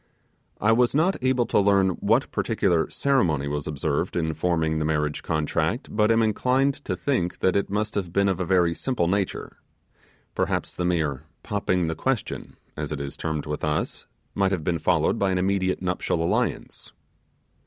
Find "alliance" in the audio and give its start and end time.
16.23-16.93